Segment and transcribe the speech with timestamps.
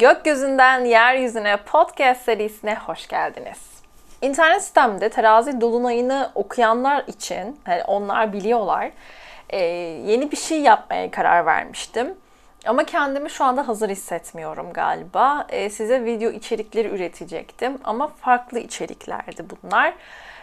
[0.00, 3.58] Gökyüzünden Yeryüzüne podcast serisine hoş geldiniz.
[4.22, 8.90] İnternet sitemde terazi dolunayını okuyanlar için, yani onlar biliyorlar,
[9.50, 9.58] e,
[10.06, 12.14] yeni bir şey yapmaya karar vermiştim.
[12.66, 15.46] Ama kendimi şu anda hazır hissetmiyorum galiba.
[15.48, 19.94] E, size video içerikleri üretecektim ama farklı içeriklerdi bunlar.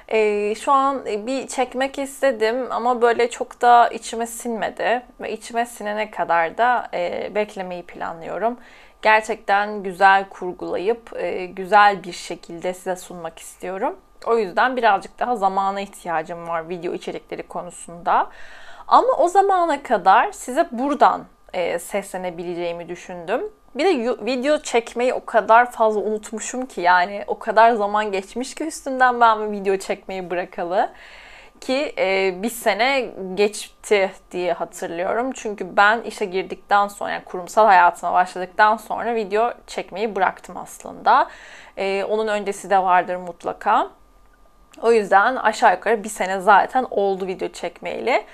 [0.08, 6.12] E, şu an bir çekmek istedim ama böyle çok da içime sinmedi ve içime sinene
[6.12, 8.58] kadar da e, beklemeyi planlıyorum
[9.02, 13.96] gerçekten güzel kurgulayıp e, güzel bir şekilde size sunmak istiyorum.
[14.26, 18.30] O yüzden birazcık daha zamana ihtiyacım var video içerikleri konusunda.
[18.88, 23.42] Ama o zamana kadar size buradan e, seslenebileceğimi düşündüm.
[23.76, 28.64] Bir de video çekmeyi o kadar fazla unutmuşum ki yani o kadar zaman geçmiş ki
[28.64, 30.90] üstünden ben video çekmeyi bırakalı
[31.62, 35.32] ki e, bir sene geçti diye hatırlıyorum.
[35.32, 41.28] Çünkü ben işe girdikten sonra yani kurumsal hayatıma başladıktan sonra video çekmeyi bıraktım aslında.
[41.78, 43.90] E, onun öncesi de vardır mutlaka.
[44.82, 48.26] O yüzden aşağı yukarı bir sene zaten oldu video çekmeyeli.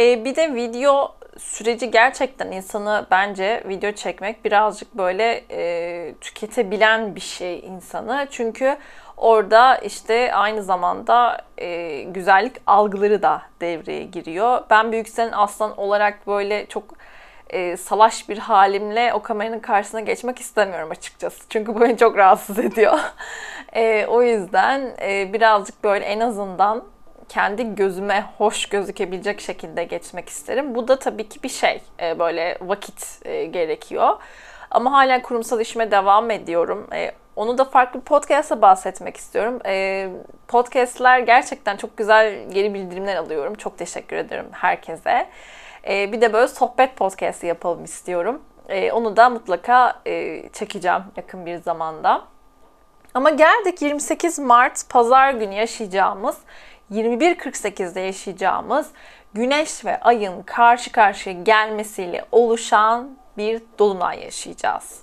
[0.00, 7.20] E, bir de video süreci gerçekten insanı bence video çekmek birazcık böyle e, tüketebilen bir
[7.20, 8.26] şey insanı.
[8.30, 8.76] Çünkü
[9.22, 14.60] Orada işte aynı zamanda e, güzellik algıları da devreye giriyor.
[14.70, 16.84] Ben Büyüksel'in aslan olarak böyle çok
[17.50, 21.44] e, salaş bir halimle o kameranın karşısına geçmek istemiyorum açıkçası.
[21.48, 22.98] Çünkü bu beni çok rahatsız ediyor.
[23.72, 26.84] e, o yüzden e, birazcık böyle en azından
[27.28, 30.74] kendi gözüme hoş gözükebilecek şekilde geçmek isterim.
[30.74, 31.82] Bu da tabii ki bir şey.
[32.00, 34.16] E, böyle vakit e, gerekiyor.
[34.70, 36.88] Ama hala kurumsal işime devam ediyorum.
[36.92, 39.58] E, onu da farklı bir podcast'a bahsetmek istiyorum.
[39.66, 40.08] E,
[40.48, 43.54] podcast'ler gerçekten çok güzel geri bildirimler alıyorum.
[43.54, 45.28] Çok teşekkür ederim herkese.
[45.88, 48.42] E, bir de böyle sohbet podcast'ı yapalım istiyorum.
[48.68, 52.24] E, onu da mutlaka e, çekeceğim yakın bir zamanda.
[53.14, 56.36] Ama geldik 28 Mart pazar günü yaşayacağımız
[56.92, 58.86] 21.48'de yaşayacağımız
[59.34, 65.01] Güneş ve Ay'ın karşı karşıya gelmesiyle oluşan bir dolunay yaşayacağız.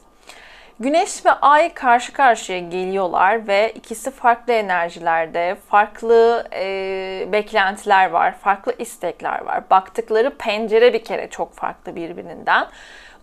[0.82, 8.74] Güneş ve Ay karşı karşıya geliyorlar ve ikisi farklı enerjilerde, farklı e, beklentiler var, farklı
[8.78, 9.64] istekler var.
[9.70, 12.68] Baktıkları pencere bir kere çok farklı birbirinden.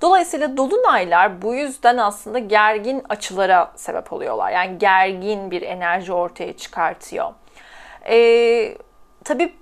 [0.03, 4.51] Dolayısıyla dolunaylar bu yüzden aslında gergin açılara sebep oluyorlar.
[4.51, 7.33] Yani gergin bir enerji ortaya çıkartıyor.
[8.09, 8.77] Ee,
[9.25, 9.55] tabii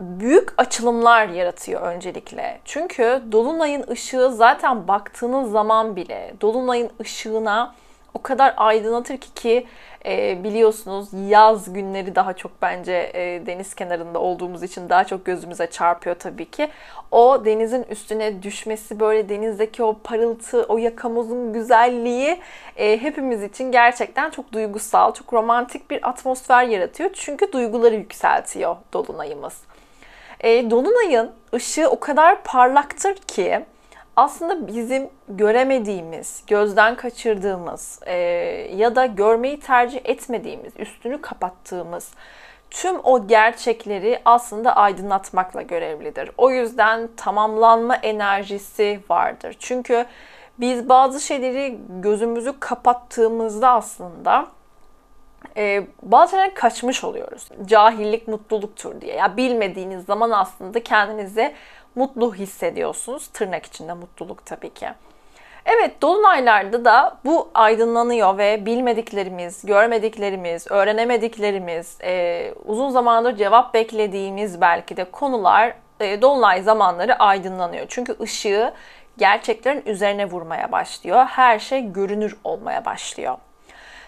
[0.00, 2.60] büyük açılımlar yaratıyor öncelikle.
[2.64, 7.74] Çünkü dolunayın ışığı zaten baktığınız zaman bile dolunayın ışığına
[8.14, 9.66] o kadar aydınlatır ki ki
[10.06, 15.66] e, biliyorsunuz yaz günleri daha çok bence e, deniz kenarında olduğumuz için daha çok gözümüze
[15.66, 16.68] çarpıyor tabii ki.
[17.10, 22.40] O denizin üstüne düşmesi böyle denizdeki o parıltı, o yakamozun güzelliği
[22.76, 27.10] e, hepimiz için gerçekten çok duygusal, çok romantik bir atmosfer yaratıyor.
[27.12, 29.69] Çünkü duyguları yükseltiyor dolunayımız.
[30.40, 33.60] E, Dolunay'ın ışığı o kadar parlaktır ki
[34.16, 38.14] aslında bizim göremediğimiz, gözden kaçırdığımız e,
[38.76, 42.10] ya da görmeyi tercih etmediğimiz, üstünü kapattığımız
[42.70, 46.30] tüm o gerçekleri aslında aydınlatmakla görevlidir.
[46.38, 49.56] O yüzden tamamlanma enerjisi vardır.
[49.58, 50.06] Çünkü
[50.58, 54.46] biz bazı şeyleri gözümüzü kapattığımızda aslında
[55.56, 57.48] e, bazı şeyler kaçmış oluyoruz.
[57.64, 59.14] Cahillik mutluluktur diye.
[59.14, 61.54] Ya bilmediğiniz zaman aslında kendinizi
[61.94, 63.26] mutlu hissediyorsunuz.
[63.26, 64.88] Tırnak içinde mutluluk tabii ki.
[65.66, 74.96] Evet, dolunaylarda da bu aydınlanıyor ve bilmediklerimiz, görmediklerimiz, öğrenemediklerimiz, e, uzun zamandır cevap beklediğimiz belki
[74.96, 77.86] de konular e, dolunay zamanları aydınlanıyor.
[77.88, 78.72] Çünkü ışığı
[79.18, 81.26] gerçeklerin üzerine vurmaya başlıyor.
[81.26, 83.36] Her şey görünür olmaya başlıyor.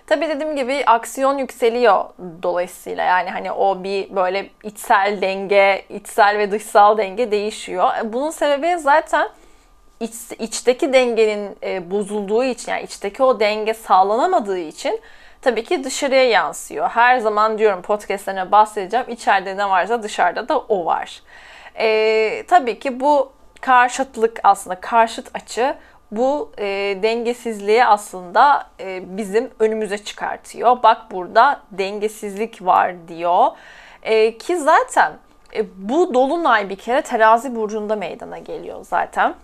[0.07, 2.05] Tabii dediğim gibi aksiyon yükseliyor
[2.43, 7.91] dolayısıyla yani hani o bir böyle içsel denge, içsel ve dışsal denge değişiyor.
[8.01, 9.28] E, bunun sebebi zaten
[10.01, 15.01] iç, içteki dengenin e, bozulduğu için yani içteki o denge sağlanamadığı için
[15.43, 16.89] tabii ki dışarıya yansıyor.
[16.89, 19.07] Her zaman diyorum podcastlerine bahsedeceğim.
[19.09, 21.22] İçeride ne varsa dışarıda da o var.
[21.78, 25.75] E, tabii ki bu karşıtlık aslında karşıt açı
[26.12, 26.64] bu e,
[27.03, 30.82] dengesizliği aslında e, bizim önümüze çıkartıyor.
[30.82, 33.47] Bak burada dengesizlik var diyor.
[34.03, 35.12] E, ki zaten
[35.56, 39.34] e, bu dolunay bir kere terazi burcunda meydana geliyor zaten.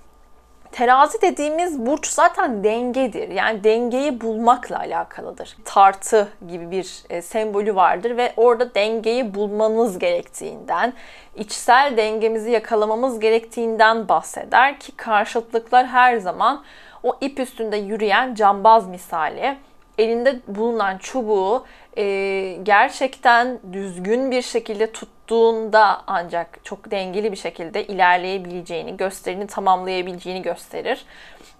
[0.72, 3.28] Terazi dediğimiz burç zaten dengedir.
[3.28, 5.56] Yani dengeyi bulmakla alakalıdır.
[5.64, 10.92] Tartı gibi bir e, sembolü vardır ve orada dengeyi bulmanız gerektiğinden,
[11.36, 16.64] içsel dengemizi yakalamamız gerektiğinden bahseder ki karşıtlıklar her zaman
[17.02, 19.56] o ip üstünde yürüyen cambaz misali
[19.98, 21.64] elinde bulunan çubuğu
[21.96, 22.04] e,
[22.62, 24.92] gerçekten düzgün bir şekilde
[25.28, 31.04] tuttuğunda ancak çok dengeli bir şekilde ilerleyebileceğini, gösterini tamamlayabileceğini gösterir.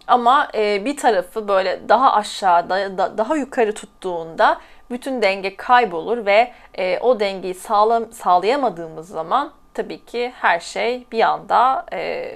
[0.06, 4.60] Ama e, bir tarafı böyle daha aşağıda, da, daha yukarı tuttuğunda
[4.90, 11.20] bütün denge kaybolur ve e, o dengeyi sağlam, sağlayamadığımız zaman tabii ki her şey bir
[11.20, 12.30] anda e,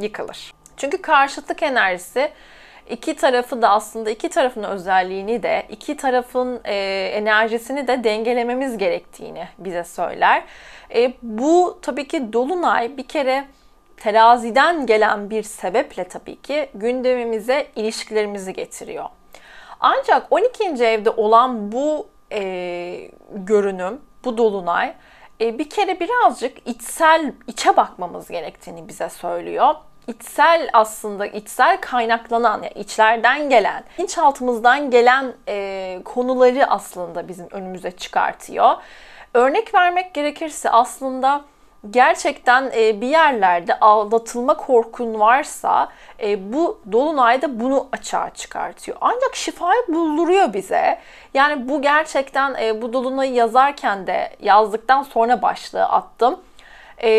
[0.00, 0.52] yıkılır.
[0.76, 2.30] Çünkü karşıtlık enerjisi
[2.90, 6.74] iki tarafı da aslında iki tarafın özelliğini de iki tarafın e,
[7.14, 10.44] enerjisini de dengelememiz gerektiğini bize söyler.
[10.94, 13.44] E, bu tabii ki dolunay bir kere
[13.96, 19.04] teraziden gelen bir sebeple tabii ki gündemimize ilişkilerimizi getiriyor.
[19.80, 20.64] Ancak 12.
[20.64, 24.94] evde olan bu e, görünüm, bu dolunay
[25.40, 29.74] e, bir kere birazcık içsel, içe bakmamız gerektiğini bize söylüyor
[30.06, 38.74] içsel aslında içsel kaynaklanan yani içlerden gelen, bilinçaltımızdan gelen e, konuları aslında bizim önümüze çıkartıyor.
[39.34, 41.44] Örnek vermek gerekirse aslında
[41.90, 45.88] gerçekten e, bir yerlerde aldatılma korkun varsa
[46.22, 48.96] e, bu dolunayda bunu açığa çıkartıyor.
[49.00, 50.98] Ancak şifayı bulduruyor bize.
[51.34, 56.40] Yani bu gerçekten e, bu dolunayı yazarken de yazdıktan sonra başlığı attım
[56.98, 57.10] ee,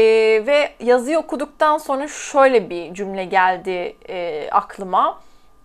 [0.48, 5.20] ve yazıyı okuduktan sonra şöyle bir cümle geldi e, aklıma.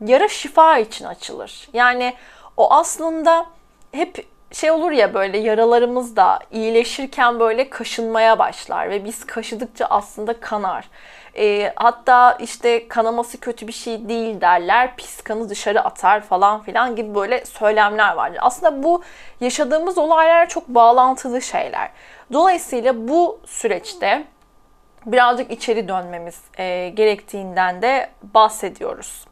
[0.06, 1.68] Yara şifa için açılır.
[1.72, 2.14] Yani
[2.56, 3.46] o aslında
[3.92, 10.40] hep şey olur ya böyle yaralarımız da iyileşirken böyle kaşınmaya başlar ve biz kaşıdıkça aslında
[10.40, 10.88] kanar.
[11.36, 16.96] E, hatta işte kanaması kötü bir şey değil derler, pis kanı dışarı atar falan filan
[16.96, 18.38] gibi böyle söylemler vardır.
[18.42, 19.02] Aslında bu
[19.40, 21.90] yaşadığımız olaylar çok bağlantılı şeyler.
[22.32, 24.24] Dolayısıyla bu süreçte
[25.06, 29.24] birazcık içeri dönmemiz e, gerektiğinden de bahsediyoruz.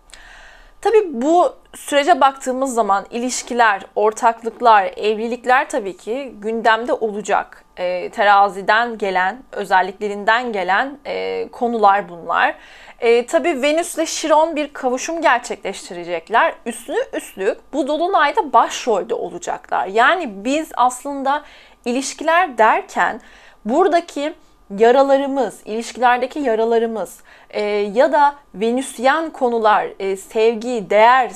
[0.81, 7.65] Tabii bu sürece baktığımız zaman ilişkiler, ortaklıklar, evlilikler tabii ki gündemde olacak.
[7.77, 12.55] E, teraziden gelen, özelliklerinden gelen e, konular bunlar.
[13.01, 16.55] E, tabii Venüs ile Şiron bir kavuşum gerçekleştirecekler.
[16.67, 19.87] Üstüne üstlük bu dolunayda başrolde olacaklar.
[19.87, 21.43] Yani biz aslında
[21.87, 23.21] ilişkiler derken
[23.65, 24.35] buradaki
[24.79, 31.33] yaralarımız, ilişkilerdeki yaralarımız e, ya da venüsyen konular, e, sevgi, değer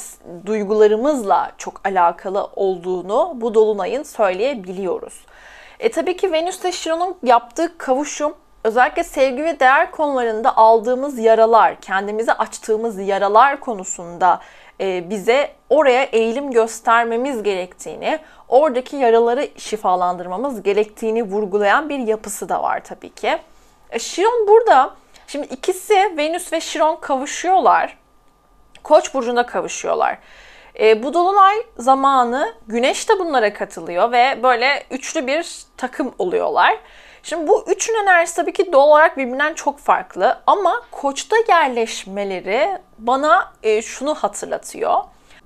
[0.46, 5.24] duygularımızla çok alakalı olduğunu bu dolunayın söyleyebiliyoruz.
[5.80, 11.80] E tabii ki Venüs ile Şiron'un yaptığı kavuşum özellikle sevgi ve değer konularında aldığımız yaralar,
[11.80, 14.40] kendimize açtığımız yaralar konusunda
[15.10, 18.18] bize oraya eğilim göstermemiz gerektiğini,
[18.48, 23.38] oradaki yaraları şifalandırmamız gerektiğini vurgulayan bir yapısı da var tabii ki.
[23.90, 24.94] E, Şiron burada,
[25.26, 27.98] şimdi ikisi Venüs ve Şiron kavuşuyorlar.
[28.82, 30.18] Koç burcunda kavuşuyorlar.
[30.80, 36.78] E, bu dolunay zamanı Güneş de bunlara katılıyor ve böyle üçlü bir takım oluyorlar.
[37.22, 43.52] Şimdi bu üçün enerjisi tabii ki doğal olarak birbirinden çok farklı ama koçta yerleşmeleri bana
[43.62, 44.94] e, şunu hatırlatıyor.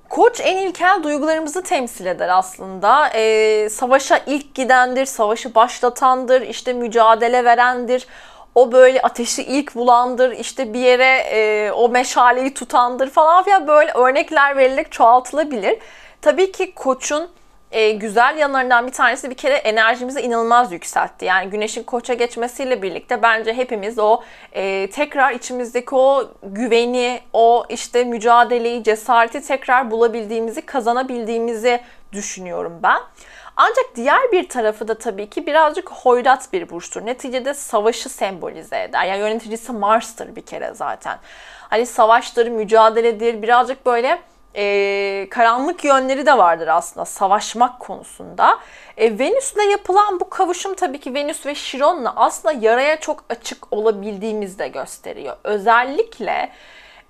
[0.08, 3.08] Koç en ilkel duygularımızı temsil eder aslında.
[3.08, 8.06] E, savaşa ilk gidendir, savaşı başlatandır, işte mücadele verendir.
[8.54, 13.92] O böyle ateşi ilk bulandır, işte bir yere e, o meşaleyi tutandır falan filan böyle
[13.92, 15.78] örnekler verilerek çoğaltılabilir.
[16.22, 17.30] Tabii ki koçun
[17.72, 21.24] e, güzel yanlarından bir tanesi bir kere enerjimizi inanılmaz yükseltti.
[21.24, 24.20] Yani güneşin koça geçmesiyle birlikte bence hepimiz o
[24.52, 31.80] e, tekrar içimizdeki o güveni, o işte mücadeleyi, cesareti tekrar bulabildiğimizi, kazanabildiğimizi
[32.12, 33.00] düşünüyorum ben.
[33.56, 37.06] Ancak diğer bir tarafı da tabii ki birazcık hoyrat bir burçtur.
[37.06, 39.04] Neticede savaşı sembolize eder.
[39.04, 41.18] Yani yöneticisi Mars'tır bir kere zaten.
[41.60, 44.18] Hani savaştır, mücadeledir, birazcık böyle
[44.56, 48.58] e, karanlık yönleri de vardır aslında savaşmak konusunda.
[48.96, 54.58] E, Venüs'le yapılan bu kavuşum tabii ki Venüs ve Şiron'la aslında yaraya çok açık olabildiğimizi
[54.58, 55.36] de gösteriyor.
[55.44, 56.50] Özellikle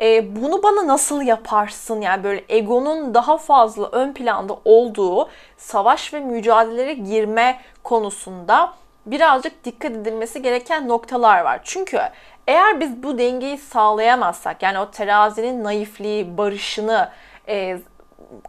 [0.01, 6.21] e, bunu bana nasıl yaparsın yani böyle egonun daha fazla ön planda olduğu savaş ve
[6.21, 8.73] mücadelelere girme konusunda
[9.07, 11.61] birazcık dikkat edilmesi gereken noktalar var.
[11.65, 12.01] Çünkü
[12.47, 17.09] eğer biz bu dengeyi sağlayamazsak yani o terazinin naifliği, barışını
[17.49, 17.79] e,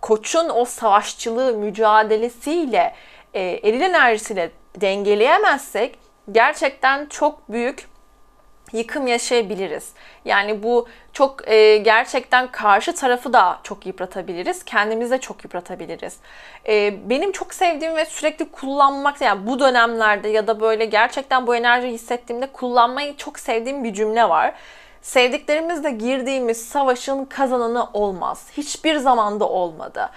[0.01, 2.95] koçun o savaşçılığı mücadelesiyle
[3.33, 5.99] e, eril enerjisiyle dengeleyemezsek
[6.31, 7.87] gerçekten çok büyük
[8.73, 9.93] yıkım yaşayabiliriz.
[10.25, 14.63] Yani bu çok e, gerçekten karşı tarafı da çok yıpratabiliriz.
[14.63, 16.17] Kendimizi de çok yıpratabiliriz.
[16.67, 21.55] E, benim çok sevdiğim ve sürekli kullanmak yani bu dönemlerde ya da böyle gerçekten bu
[21.55, 24.53] enerji hissettiğimde kullanmayı çok sevdiğim bir cümle var.
[25.05, 28.47] Sevdiklerimizle girdiğimiz savaşın kazananı olmaz.
[28.57, 30.09] Hiçbir zamanda olmadı.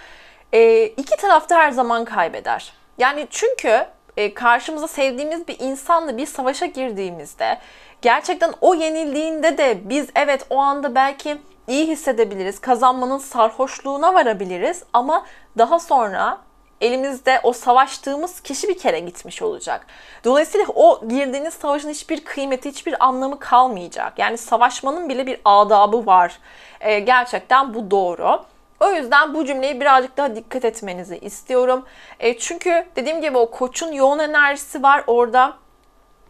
[0.53, 2.73] E, iki tarafta her zaman kaybeder.
[2.97, 3.85] Yani çünkü
[4.17, 7.57] e, karşımıza sevdiğimiz bir insanla bir savaşa girdiğimizde
[8.01, 12.59] gerçekten o yenildiğinde de biz evet o anda belki iyi hissedebiliriz.
[12.59, 15.25] Kazanmanın sarhoşluğuna varabiliriz ama
[15.57, 16.37] daha sonra
[16.81, 19.85] elimizde o savaştığımız kişi bir kere gitmiş olacak.
[20.23, 24.19] Dolayısıyla o girdiğiniz savaşın hiçbir kıymeti, hiçbir anlamı kalmayacak.
[24.19, 26.39] Yani savaşmanın bile bir adabı var.
[26.81, 28.45] Ee, gerçekten bu doğru.
[28.79, 31.85] O yüzden bu cümleyi birazcık daha dikkat etmenizi istiyorum.
[32.19, 35.53] E, çünkü dediğim gibi o koçun yoğun enerjisi var orada.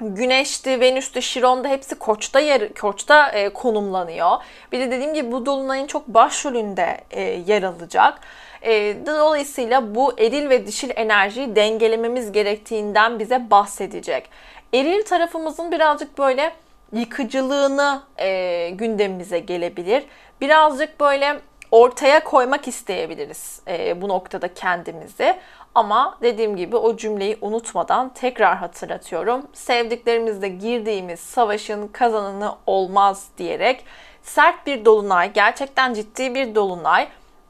[0.02, 4.32] Güneş'ti, Venüs'tü, Şiron'da hepsi Koç'ta yer, Koç'ta e, konumlanıyor.
[4.72, 8.20] Bir de dediğim gibi bu dolunayın çok başrolünde e, yer alacak.
[8.62, 14.30] E, dolayısıyla bu eril ve dişil enerjiyi dengelememiz gerektiğinden bize bahsedecek.
[14.74, 16.52] Eril tarafımızın birazcık böyle
[16.94, 20.04] yıkıcılığını e, gündemimize gelebilir.
[20.42, 21.40] Birazcık böyle
[21.72, 25.36] ortaya koymak isteyebiliriz e, bu noktada kendimizi.
[25.76, 29.48] Ama dediğim gibi o cümleyi unutmadan tekrar hatırlatıyorum.
[29.54, 33.86] Sevdiklerimizle girdiğimiz savaşın kazananı olmaz diyerek
[34.24, 37.08] sert bir dolunay, gerçekten ciddi bir dolunay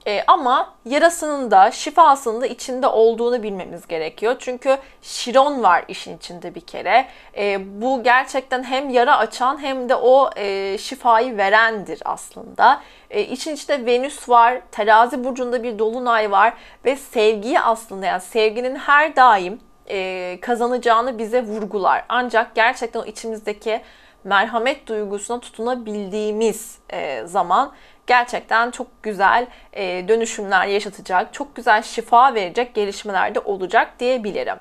[0.08, 4.36] e, ama yarasının da şifasının da içinde olduğunu bilmemiz gerekiyor.
[4.40, 7.08] Çünkü Şiron var işin içinde bir kere.
[7.38, 12.82] E, bu gerçekten hem yara açan hem de o e, şifayı verendir aslında.
[13.10, 16.54] E, için içinde Venüs var, terazi burcunda bir dolunay var
[16.86, 22.06] ve sevgiyi aslında yani sevginin her daim e, kazanacağını bize vurgular.
[22.10, 23.82] Ancak gerçekten o içimizdeki
[24.24, 27.72] merhamet duygusuna tutunabildiğimiz e, zaman
[28.10, 34.58] gerçekten çok güzel e, dönüşümler yaşatacak, çok güzel şifa verecek gelişmeler de olacak diyebilirim.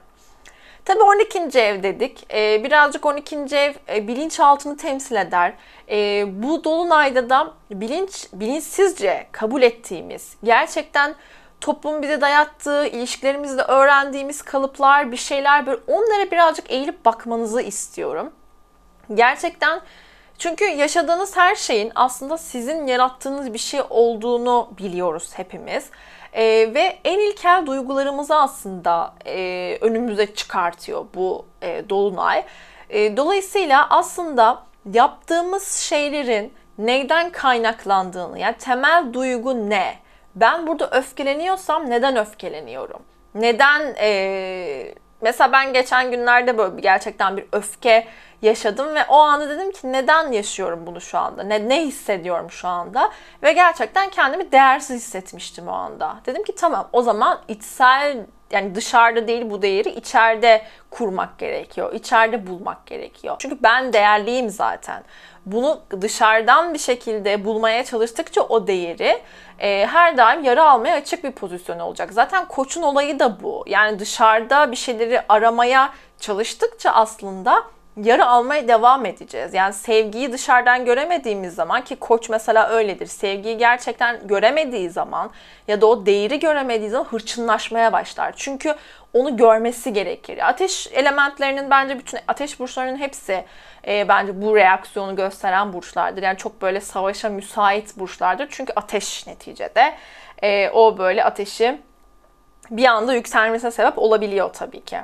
[0.84, 1.58] Tabii 12.
[1.58, 2.26] ev dedik.
[2.34, 3.36] Ee, birazcık 12.
[3.36, 5.52] ev e, bilinçaltını temsil eder.
[5.90, 11.14] E, bu dolunayda da bilinç bilinçsizce kabul ettiğimiz, gerçekten
[11.60, 18.32] toplum bize dayattığı, ilişkilerimizde öğrendiğimiz kalıplar, bir şeyler böyle onlara birazcık eğilip bakmanızı istiyorum.
[19.14, 19.80] Gerçekten
[20.38, 25.90] çünkü yaşadığınız her şeyin aslında sizin yarattığınız bir şey olduğunu biliyoruz hepimiz.
[26.32, 32.44] E, ve en ilkel duygularımızı aslında e, önümüze çıkartıyor bu e, dolunay.
[32.90, 39.94] E, dolayısıyla aslında yaptığımız şeylerin neyden kaynaklandığını, yani temel duygu ne?
[40.34, 43.02] Ben burada öfkeleniyorsam neden öfkeleniyorum?
[43.34, 48.08] Neden e, mesela ben geçen günlerde böyle gerçekten bir öfke
[48.42, 51.42] yaşadım ve o anda dedim ki neden yaşıyorum bunu şu anda?
[51.42, 53.10] Ne, ne hissediyorum şu anda?
[53.42, 56.16] Ve gerçekten kendimi değersiz hissetmiştim o anda.
[56.26, 61.92] Dedim ki tamam o zaman içsel yani dışarıda değil bu değeri içeride kurmak gerekiyor.
[61.92, 63.36] İçeride bulmak gerekiyor.
[63.38, 65.02] Çünkü ben değerliyim zaten.
[65.52, 69.22] Bunu dışarıdan bir şekilde bulmaya çalıştıkça o değeri
[69.58, 72.12] e, her daim yara almaya açık bir pozisyon olacak.
[72.12, 73.64] Zaten koçun olayı da bu.
[73.66, 77.64] Yani dışarıda bir şeyleri aramaya çalıştıkça aslında
[78.04, 79.54] yara almaya devam edeceğiz.
[79.54, 83.06] Yani sevgiyi dışarıdan göremediğimiz zaman ki koç mesela öyledir.
[83.06, 85.30] Sevgiyi gerçekten göremediği zaman
[85.68, 88.32] ya da o değeri göremediği zaman hırçınlaşmaya başlar.
[88.36, 88.74] Çünkü
[89.12, 90.48] onu görmesi gerekir.
[90.48, 93.44] Ateş elementlerinin bence bütün ateş burçlarının hepsi
[93.88, 96.22] e, bence bu reaksiyonu gösteren burçlardır.
[96.22, 98.46] Yani çok böyle savaşa müsait burçlardır.
[98.50, 99.94] Çünkü ateş neticede.
[100.42, 101.80] E, o böyle ateşi
[102.70, 104.98] bir anda yükselmesine sebep olabiliyor tabii ki.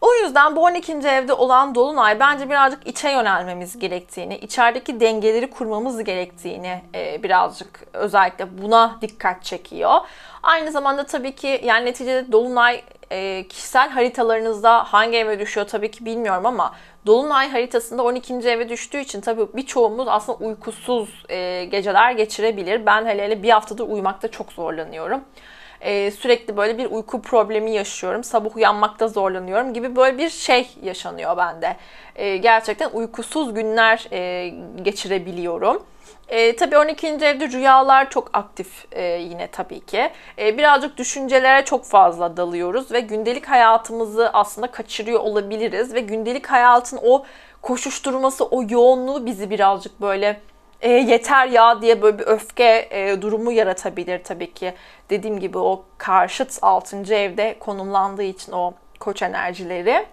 [0.00, 0.92] O yüzden bu 12.
[0.92, 8.62] evde olan Dolunay bence birazcık içe yönelmemiz gerektiğini, içerideki dengeleri kurmamız gerektiğini e, birazcık özellikle
[8.62, 10.00] buna dikkat çekiyor.
[10.42, 16.04] Aynı zamanda tabii ki yani neticede Dolunay e, kişisel haritalarınızda hangi eve düşüyor tabii ki
[16.04, 16.74] bilmiyorum ama
[17.06, 18.34] Dolunay haritasında 12.
[18.34, 22.86] eve düştüğü için tabii birçoğumuz aslında uykusuz e, geceler geçirebilir.
[22.86, 25.20] Ben hele hele bir haftadır uyumakta çok zorlanıyorum
[25.80, 28.24] e, sürekli böyle bir uyku problemi yaşıyorum.
[28.24, 31.76] Sabah uyanmakta zorlanıyorum gibi böyle bir şey yaşanıyor bende.
[32.16, 34.48] E, gerçekten uykusuz günler e,
[34.82, 35.82] geçirebiliyorum.
[36.28, 37.06] E, tabii 12.
[37.06, 40.10] evde rüyalar çok aktif e, yine tabii ki.
[40.38, 45.94] E, birazcık düşüncelere çok fazla dalıyoruz ve gündelik hayatımızı aslında kaçırıyor olabiliriz.
[45.94, 47.24] Ve gündelik hayatın o
[47.62, 50.40] koşuşturması, o yoğunluğu bizi birazcık böyle
[50.80, 54.74] e, yeter ya diye böyle bir öfke e, durumu yaratabilir tabii ki.
[55.10, 57.14] Dediğim gibi o karşıt 6.
[57.14, 60.06] evde konumlandığı için o koç enerjileri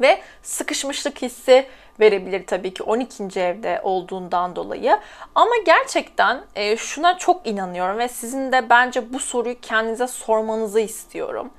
[0.00, 1.66] ve sıkışmışlık hissi
[2.00, 3.40] verebilir tabii ki 12.
[3.40, 4.98] evde olduğundan dolayı.
[5.34, 11.50] Ama gerçekten e, şuna çok inanıyorum ve sizin de bence bu soruyu kendinize sormanızı istiyorum.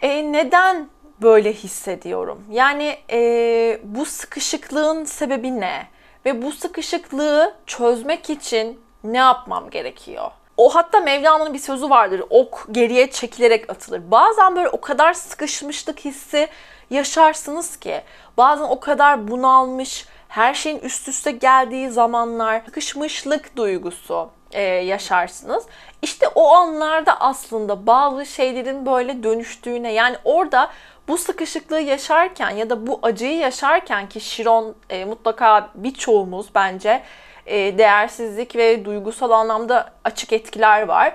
[0.00, 0.88] E, neden
[1.22, 2.44] böyle hissediyorum?
[2.50, 5.86] Yani e, bu sıkışıklığın sebebi ne?
[6.28, 10.30] ve bu sıkışıklığı çözmek için ne yapmam gerekiyor?
[10.56, 12.22] O hatta Mevlana'nın bir sözü vardır.
[12.30, 14.10] Ok geriye çekilerek atılır.
[14.10, 16.48] Bazen böyle o kadar sıkışmışlık hissi
[16.90, 18.02] yaşarsınız ki.
[18.36, 25.66] Bazen o kadar bunalmış, her şeyin üst üste geldiği zamanlar, sıkışmışlık duygusu e, yaşarsınız.
[26.02, 30.70] İşte o anlarda aslında bazı şeylerin böyle dönüştüğüne yani orada
[31.08, 37.02] bu sıkışıklığı yaşarken ya da bu acıyı yaşarken ki Şiron e, mutlaka birçoğumuz bence
[37.46, 41.14] e, değersizlik ve duygusal anlamda açık etkiler var.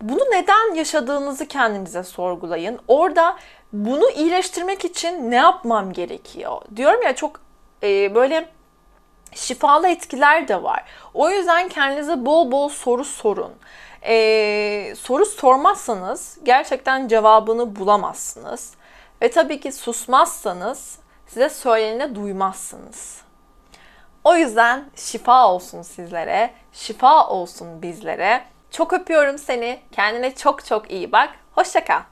[0.00, 2.78] Bunu neden yaşadığınızı kendinize sorgulayın.
[2.88, 3.36] Orada
[3.72, 6.62] bunu iyileştirmek için ne yapmam gerekiyor?
[6.76, 7.40] Diyorum ya çok
[7.82, 8.48] e, böyle
[9.34, 10.84] şifalı etkiler de var.
[11.14, 13.52] O yüzden kendinize bol bol soru sorun.
[14.06, 18.74] Ee, soru sormazsanız gerçekten cevabını bulamazsınız.
[19.22, 23.20] Ve tabii ki susmazsanız size söylenene duymazsınız.
[24.24, 28.44] O yüzden şifa olsun sizlere, şifa olsun bizlere.
[28.70, 29.80] Çok öpüyorum seni.
[29.92, 31.30] Kendine çok çok iyi bak.
[31.52, 32.11] Hoşçakal.